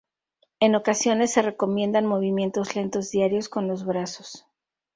[0.59, 4.47] En ocasiones se recomiendan movimientos lentos diarios con los brazos.